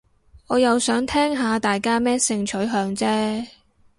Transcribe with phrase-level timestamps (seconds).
[0.47, 3.45] 我又想聽下大家咩性取向啫